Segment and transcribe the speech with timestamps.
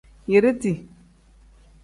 [0.27, 0.73] Yiriti.